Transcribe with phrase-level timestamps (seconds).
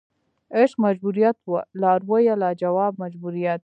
[0.57, 3.59] عشق مجبوریت وه لارویه لا جواب مجبوریت